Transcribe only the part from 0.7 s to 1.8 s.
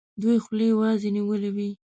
وازي نیولي وي.